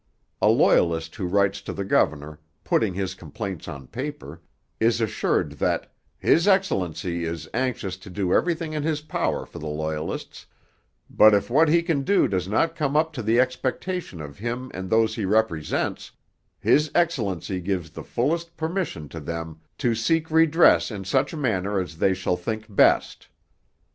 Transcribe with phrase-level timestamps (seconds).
[0.41, 4.41] A Loyalist who writes to the governor, putting his complaints on paper,
[4.79, 9.67] is assured that 'His Excellency is anxious to do everything in his power for the
[9.67, 10.47] Loyalists,
[11.07, 14.71] but if what he can do does not come up to the expectation of him
[14.73, 16.09] and those he represents,
[16.59, 21.99] His Excellency gives the fullest permission to them to seek redress in such manner as
[21.99, 23.27] they shall think best.'